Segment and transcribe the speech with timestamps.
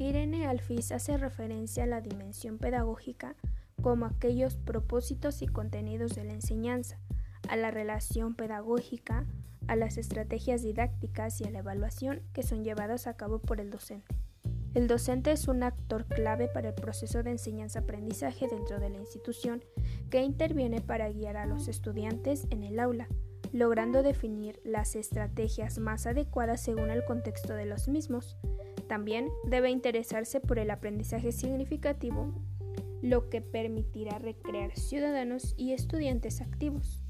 [0.00, 3.34] Alphys hace referencia a la dimensión pedagógica
[3.82, 6.98] como aquellos propósitos y contenidos de la enseñanza,
[7.48, 9.26] a la relación pedagógica,
[9.66, 13.70] a las estrategias didácticas y a la evaluación que son llevadas a cabo por el
[13.70, 14.14] docente.
[14.74, 19.64] El docente es un actor clave para el proceso de enseñanza-aprendizaje dentro de la institución
[20.10, 23.08] que interviene para guiar a los estudiantes en el aula,
[23.52, 28.36] logrando definir las estrategias más adecuadas según el contexto de los mismos.
[28.88, 32.32] También debe interesarse por el aprendizaje significativo,
[33.02, 37.02] lo que permitirá recrear ciudadanos y estudiantes activos.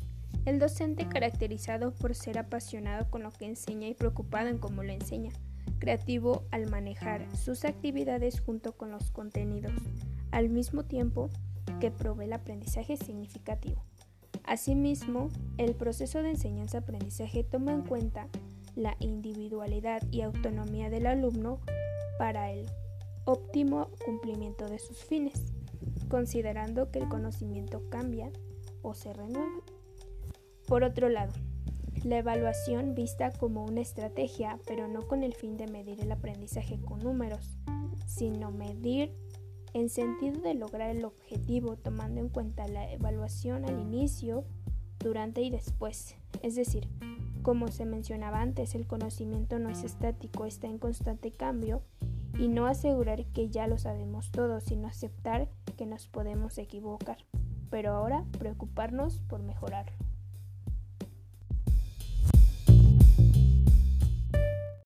[0.44, 4.92] El docente caracterizado por ser apasionado con lo que enseña y preocupado en cómo lo
[4.92, 5.32] enseña
[5.78, 9.72] creativo al manejar sus actividades junto con los contenidos,
[10.30, 11.30] al mismo tiempo
[11.80, 13.84] que provee el aprendizaje significativo.
[14.44, 18.28] Asimismo, el proceso de enseñanza-aprendizaje toma en cuenta
[18.74, 21.60] la individualidad y autonomía del alumno
[22.18, 22.66] para el
[23.24, 25.52] óptimo cumplimiento de sus fines,
[26.08, 28.30] considerando que el conocimiento cambia
[28.82, 29.62] o se renueva.
[30.66, 31.32] Por otro lado,
[32.04, 36.80] la evaluación vista como una estrategia, pero no con el fin de medir el aprendizaje
[36.80, 37.58] con números,
[38.06, 39.12] sino medir
[39.74, 44.44] en sentido de lograr el objetivo tomando en cuenta la evaluación al inicio,
[44.98, 46.16] durante y después.
[46.42, 46.88] Es decir,
[47.42, 51.82] como se mencionaba antes, el conocimiento no es estático, está en constante cambio
[52.38, 57.18] y no asegurar que ya lo sabemos todo, sino aceptar que nos podemos equivocar,
[57.70, 60.07] pero ahora preocuparnos por mejorarlo.